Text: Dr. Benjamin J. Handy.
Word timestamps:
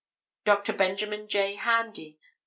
Dr. 0.45 0.73
Benjamin 0.73 1.27
J. 1.27 1.57
Handy. 1.57 2.17